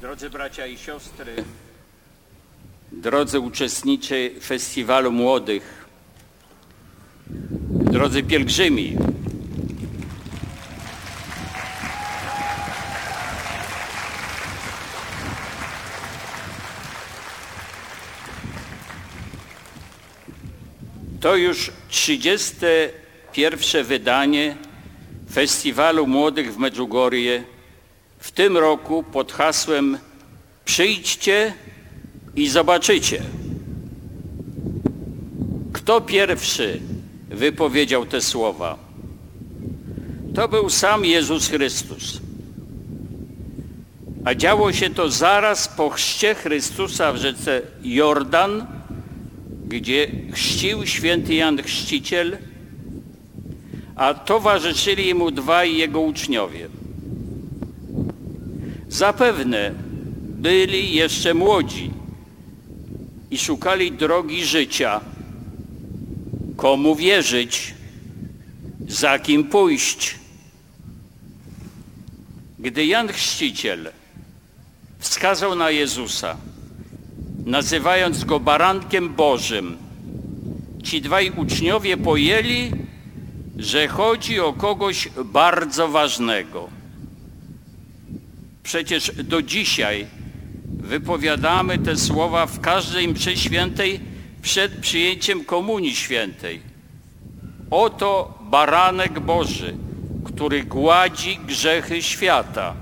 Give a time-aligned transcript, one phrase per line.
[0.00, 1.34] Drodzy bracia i siostry,
[2.92, 5.86] drodzy uczestnicy Festiwalu Młodych,
[7.70, 8.96] drodzy pielgrzymi,
[21.20, 23.84] to już 31.
[23.84, 24.56] wydanie
[25.32, 27.44] Festiwalu Młodych w Medjugorje
[28.20, 29.98] w tym roku pod hasłem
[30.64, 31.54] Przyjdźcie
[32.36, 33.22] i zobaczycie.
[35.72, 36.80] Kto pierwszy
[37.28, 38.78] wypowiedział te słowa?
[40.34, 42.20] To był sam Jezus Chrystus.
[44.24, 48.66] A działo się to zaraz po chrzcie Chrystusa w rzece Jordan,
[49.68, 52.38] gdzie chrzcił święty Jan Chrzciciel,
[53.96, 56.79] a towarzyszyli mu dwaj jego uczniowie.
[58.90, 59.74] Zapewne
[60.42, 61.90] byli jeszcze młodzi
[63.30, 65.00] i szukali drogi życia,
[66.56, 67.74] komu wierzyć,
[68.88, 70.14] za kim pójść.
[72.58, 73.92] Gdy Jan Chrzciciel
[74.98, 76.36] wskazał na Jezusa,
[77.46, 79.76] nazywając go barankiem Bożym,
[80.82, 82.70] ci dwaj uczniowie pojęli,
[83.58, 86.79] że chodzi o kogoś bardzo ważnego.
[88.62, 90.06] Przecież do dzisiaj
[90.64, 94.00] wypowiadamy te słowa w każdej mszy świętej
[94.42, 96.60] przed przyjęciem Komunii Świętej.
[97.70, 99.74] Oto baranek Boży,
[100.24, 102.74] który gładzi grzechy świata.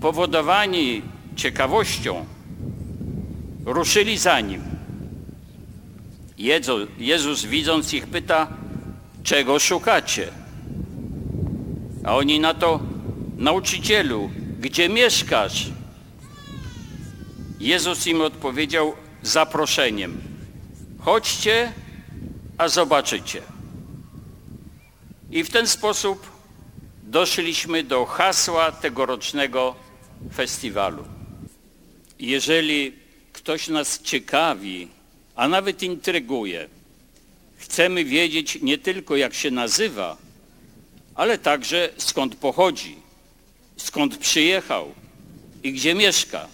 [0.00, 1.02] Powodowani
[1.36, 2.26] ciekawością
[3.64, 4.62] ruszyli za nim.
[6.98, 8.46] Jezus widząc ich pyta,
[9.22, 10.28] czego szukacie?
[12.04, 12.80] A oni na to,
[13.38, 15.66] nauczycielu, gdzie mieszkasz?
[17.60, 20.20] Jezus im odpowiedział zaproszeniem.
[20.98, 21.72] Chodźcie,
[22.58, 23.42] a zobaczycie.
[25.30, 26.30] I w ten sposób
[27.02, 29.74] doszliśmy do hasła tegorocznego
[30.34, 31.04] festiwalu.
[32.18, 32.92] Jeżeli
[33.32, 34.88] ktoś nas ciekawi,
[35.34, 36.68] a nawet intryguje,
[37.56, 40.16] chcemy wiedzieć nie tylko jak się nazywa,
[41.14, 43.07] ale także skąd pochodzi,
[43.78, 44.94] skąd przyjechał
[45.62, 46.48] i gdzie mieszka,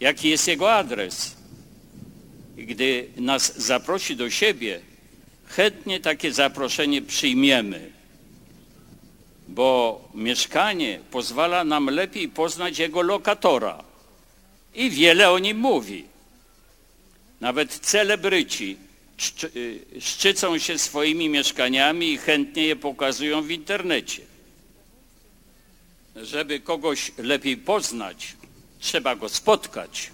[0.00, 1.36] jaki jest jego adres.
[2.56, 4.80] I gdy nas zaprosi do siebie,
[5.46, 7.90] chętnie takie zaproszenie przyjmiemy,
[9.48, 13.84] bo mieszkanie pozwala nam lepiej poznać jego lokatora
[14.74, 16.04] i wiele o nim mówi.
[17.40, 18.76] Nawet celebryci
[20.00, 24.31] szczycą się swoimi mieszkaniami i chętnie je pokazują w internecie.
[26.16, 28.36] Żeby kogoś lepiej poznać,
[28.80, 30.10] trzeba go spotkać.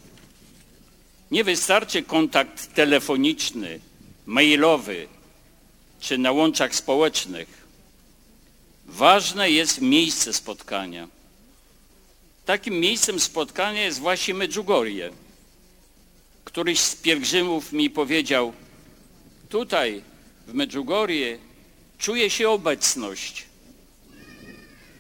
[1.31, 3.81] Nie wystarczy kontakt telefoniczny,
[4.27, 5.09] mailowy
[6.01, 7.67] czy na łączach społecznych.
[8.87, 11.09] Ważne jest miejsce spotkania.
[12.45, 15.11] Takim miejscem spotkania jest właśnie Medjugorje.
[16.45, 18.53] Któryś z pielgrzymów mi powiedział,
[19.49, 20.03] tutaj
[20.47, 21.39] w Medjugorje
[21.99, 23.48] czuje się obecność.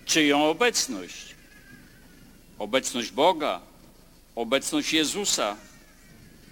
[0.08, 1.34] Czyją obecność?
[2.58, 3.60] Obecność Boga,
[4.34, 5.56] obecność Jezusa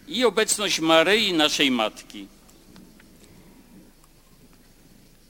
[0.09, 2.27] i obecność Maryi, naszej Matki.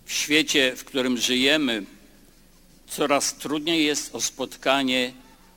[0.04, 1.84] W świecie, w którym żyjemy,
[2.86, 5.12] coraz trudniej jest o spotkanie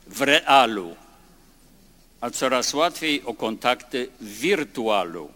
[0.07, 0.95] w realu,
[2.21, 5.31] a coraz łatwiej o kontakty w wirtualu.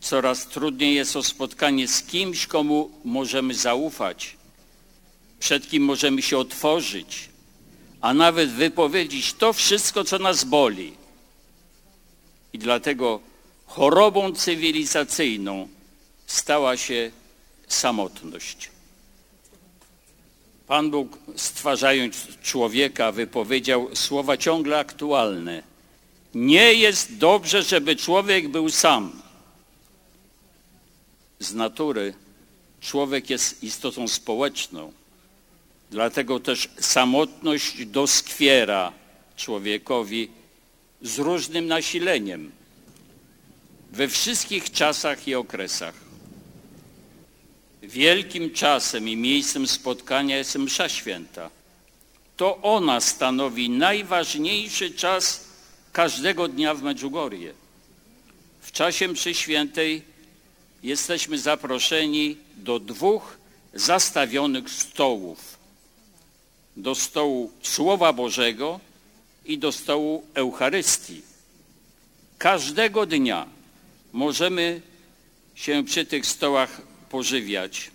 [0.00, 4.36] Coraz trudniej jest o spotkanie z kimś, komu możemy zaufać,
[5.42, 7.28] przed kim możemy się otworzyć,
[8.00, 10.92] a nawet wypowiedzieć to wszystko, co nas boli.
[12.52, 13.20] I dlatego
[13.66, 15.68] chorobą cywilizacyjną
[16.26, 17.10] stała się
[17.68, 18.70] samotność.
[20.66, 25.62] Pan Bóg, stwarzając człowieka, wypowiedział słowa ciągle aktualne.
[26.34, 29.22] Nie jest dobrze, żeby człowiek był sam.
[31.38, 32.14] Z natury
[32.80, 35.01] człowiek jest istotą społeczną.
[35.92, 38.92] Dlatego też samotność doskwiera
[39.36, 40.30] człowiekowi
[41.02, 42.52] z różnym nasileniem
[43.90, 45.94] we wszystkich czasach i okresach.
[47.82, 51.50] Wielkim czasem i miejscem spotkania jest msza święta.
[52.36, 55.44] To ona stanowi najważniejszy czas
[55.92, 57.52] każdego dnia w Medjugorje.
[58.60, 60.02] W czasie mszy świętej
[60.82, 63.38] jesteśmy zaproszeni do dwóch
[63.74, 65.61] zastawionych stołów.
[66.76, 68.80] Do stołu Słowa Bożego
[69.44, 71.22] i do stołu Eucharystii.
[72.38, 73.46] Każdego dnia
[74.12, 74.80] możemy
[75.54, 76.80] się przy tych stołach
[77.10, 77.90] pożywiać.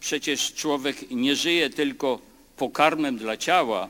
[0.00, 2.18] Przecież człowiek nie żyje tylko
[2.56, 3.88] pokarmem dla ciała,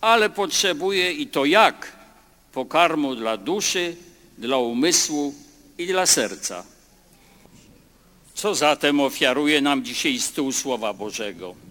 [0.00, 1.92] ale potrzebuje i to jak
[2.52, 3.96] pokarmu dla duszy,
[4.38, 5.34] dla umysłu
[5.78, 6.64] i dla serca.
[8.34, 11.63] Co zatem ofiaruje nam dzisiaj stół Słowa Bożego?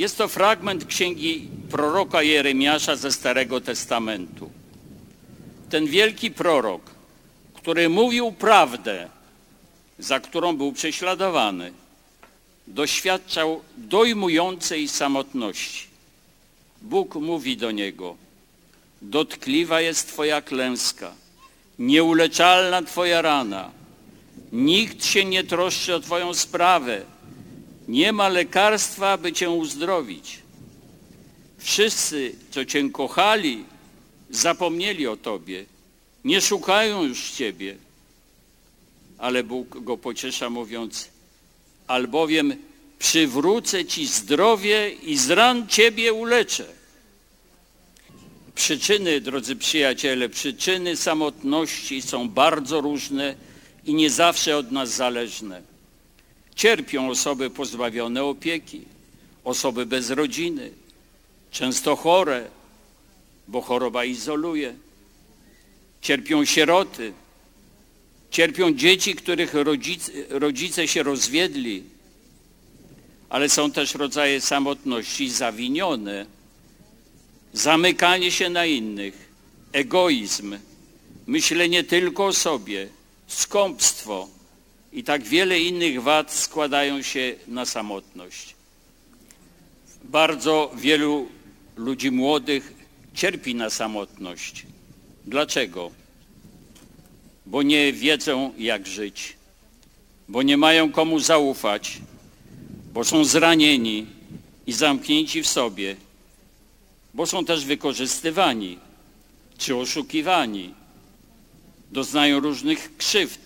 [0.00, 4.50] Jest to fragment księgi proroka Jeremiasza ze Starego Testamentu.
[5.70, 6.82] Ten wielki prorok,
[7.54, 9.08] który mówił prawdę,
[9.98, 11.72] za którą był prześladowany,
[12.66, 15.86] doświadczał dojmującej samotności.
[16.82, 18.16] Bóg mówi do niego,
[19.02, 21.12] dotkliwa jest Twoja klęska,
[21.78, 23.70] nieuleczalna Twoja rana,
[24.52, 27.02] nikt się nie troszczy o Twoją sprawę,
[27.90, 30.38] nie ma lekarstwa, by Cię uzdrowić.
[31.58, 33.64] Wszyscy, co Cię kochali,
[34.30, 35.64] zapomnieli o Tobie,
[36.24, 37.76] nie szukają już Ciebie.
[39.18, 41.08] Ale Bóg go pociesza mówiąc,
[41.86, 42.56] albowiem
[42.98, 46.66] przywrócę Ci zdrowie i z ran Ciebie uleczę.
[48.54, 53.34] Przyczyny, drodzy przyjaciele, przyczyny samotności są bardzo różne
[53.84, 55.69] i nie zawsze od nas zależne.
[56.60, 58.80] Cierpią osoby pozbawione opieki,
[59.44, 60.70] osoby bez rodziny,
[61.50, 62.50] często chore,
[63.48, 64.74] bo choroba izoluje.
[66.02, 67.12] Cierpią sieroty,
[68.30, 71.82] cierpią dzieci, których rodzice, rodzice się rozwiedli,
[73.28, 76.26] ale są też rodzaje samotności zawinione,
[77.52, 79.28] zamykanie się na innych,
[79.72, 80.58] egoizm,
[81.26, 82.88] myślenie tylko o sobie,
[83.28, 84.39] skąpstwo
[84.92, 88.54] i tak wiele innych wad składają się na samotność.
[90.04, 91.28] Bardzo wielu
[91.76, 92.74] ludzi młodych
[93.14, 94.66] cierpi na samotność.
[95.26, 95.90] Dlaczego?
[97.46, 99.36] Bo nie wiedzą, jak żyć,
[100.28, 101.98] bo nie mają komu zaufać,
[102.94, 104.06] bo są zranieni
[104.66, 105.96] i zamknięci w sobie,
[107.14, 108.78] bo są też wykorzystywani
[109.58, 110.74] czy oszukiwani,
[111.90, 113.40] doznają różnych krzywd,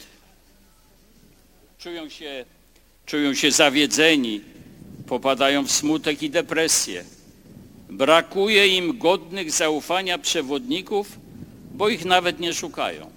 [1.84, 2.44] czują się,
[3.06, 4.40] czują się zawiedzeni,
[5.06, 7.04] popadają w smutek i depresję.
[7.90, 11.19] Brakuje im godnych zaufania przewodników,
[11.75, 13.10] bo ich nawet nie szukają.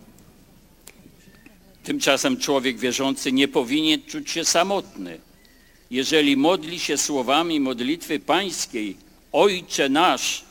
[1.83, 5.19] Tymczasem człowiek wierzący nie powinien czuć się samotny.
[5.91, 8.97] Jeżeli modli się słowami modlitwy pańskiej,
[9.31, 10.43] Ojcze nasz,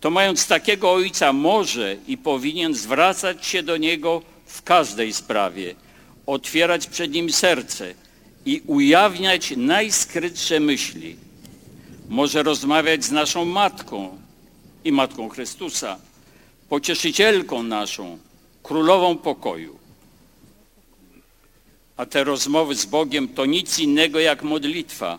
[0.00, 5.74] to mając takiego Ojca może i powinien zwracać się do Niego w każdej sprawie,
[6.32, 7.94] otwierać przed Nim serce
[8.46, 11.16] i ujawniać najskrytsze myśli.
[12.08, 14.18] Może rozmawiać z naszą Matką
[14.84, 15.98] i Matką Chrystusa,
[16.68, 18.18] pocieszycielką naszą,
[18.62, 19.78] królową pokoju.
[21.96, 25.18] A te rozmowy z Bogiem to nic innego jak modlitwa.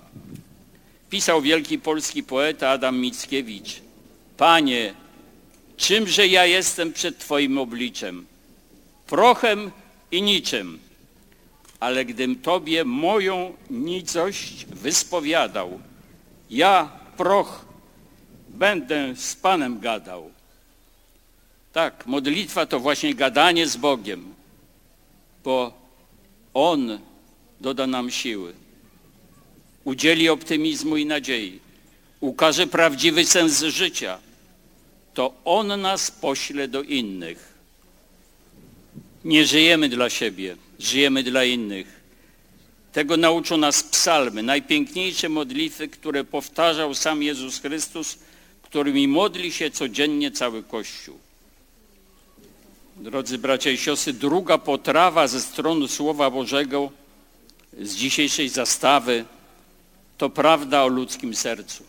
[1.10, 3.82] Pisał wielki polski poeta Adam Mickiewicz.
[4.38, 4.94] Panie,
[5.78, 8.26] czymże ja jestem przed Twoim obliczem?
[9.08, 9.72] Prochem
[10.12, 10.80] i niczym.
[11.84, 15.80] Ale gdym Tobie moją nicość wyspowiadał,
[16.50, 17.66] ja, proch,
[18.50, 20.32] będę z Panem gadał.
[21.74, 24.34] Tak, modlitwa to właśnie gadanie z Bogiem,
[25.44, 25.74] bo
[26.54, 27.00] On
[27.62, 28.54] doda nam siły,
[29.84, 31.60] udzieli optymizmu i nadziei,
[32.20, 34.18] ukaże prawdziwy sens życia,
[35.14, 37.54] to On nas pośle do innych.
[39.26, 42.04] Nie żyjemy dla siebie, żyjemy dla innych.
[42.92, 48.18] Tego nauczą nas psalmy, najpiękniejsze modlitwy, które powtarzał sam Jezus Chrystus,
[48.62, 51.18] którymi modli się codziennie cały Kościół.
[52.98, 56.92] Drodzy bracia i siostry, druga potrawa ze strony Słowa Bożego
[57.82, 59.26] z dzisiejszej zastawy
[60.18, 61.84] to prawda o ludzkim sercu.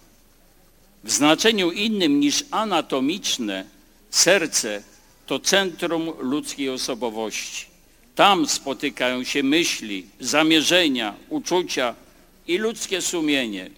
[1.04, 3.64] W znaczeniu innym niż anatomiczne
[4.10, 4.82] serce
[5.26, 7.73] to centrum ludzkiej osobowości.
[8.14, 11.94] Tam spotykają się myśli, zamierzenia, uczucia
[12.46, 13.70] i ludzkie sumienie.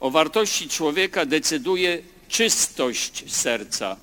[0.00, 3.96] O wartości człowieka decyduje czystość serca.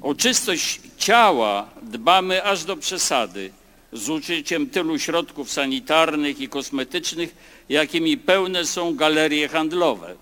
[0.00, 3.52] O czystość ciała dbamy aż do przesady,
[3.92, 7.34] z użyciem tylu środków sanitarnych i kosmetycznych,
[7.68, 10.14] jakimi pełne są galerie handlowe.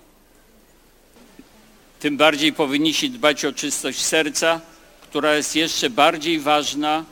[2.01, 4.61] Tym bardziej powinniśmy dbać o czystość serca,
[5.01, 7.05] która jest jeszcze bardziej ważna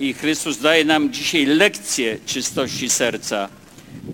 [0.00, 3.48] i Chrystus daje nam dzisiaj lekcję czystości serca.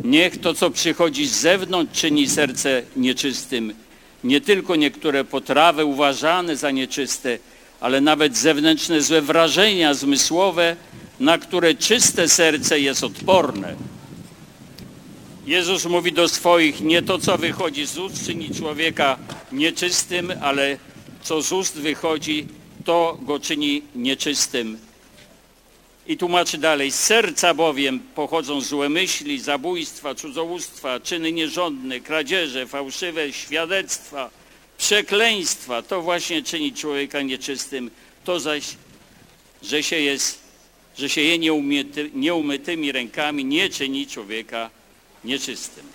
[0.04, 3.74] Niech to, co przychodzi z zewnątrz, czyni serce nieczystym.
[4.24, 7.38] Nie tylko niektóre potrawy uważane za nieczyste,
[7.80, 10.76] ale nawet zewnętrzne złe wrażenia zmysłowe,
[11.20, 13.74] na które czyste serce jest odporne.
[15.46, 19.18] Jezus mówi do swoich, nie to co wychodzi z ust czyni człowieka
[19.52, 20.76] nieczystym, ale
[21.22, 22.46] co z ust wychodzi,
[22.84, 24.78] to go czyni nieczystym.
[26.10, 33.32] I tłumaczy dalej, z serca bowiem pochodzą złe myśli, zabójstwa, cudzołóstwa, czyny nierządne, kradzieże, fałszywe
[33.32, 34.30] świadectwa,
[34.78, 35.82] przekleństwa.
[35.82, 37.90] To właśnie czyni człowieka nieczystym.
[38.24, 38.64] To zaś,
[39.62, 40.38] że się, jest,
[40.98, 44.70] że się je nieumyty, nieumytymi rękami nie czyni człowieka
[45.24, 45.86] nieczystym.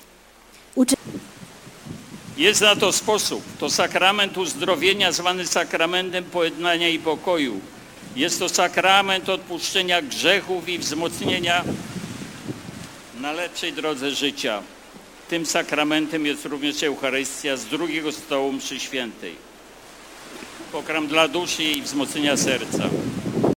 [2.38, 3.44] Jest na to sposób.
[3.60, 7.62] To sakrament uzdrowienia zwany sakramentem pojednania i pokoju.
[8.16, 11.64] Jest to sakrament odpuszczenia grzechów i wzmocnienia
[13.20, 14.62] na lepszej drodze życia.
[15.30, 19.36] Tym sakramentem jest również Eucharystia z drugiego stołu mszy świętej.
[20.72, 22.90] Pokarm dla duszy i wzmocnienia serca.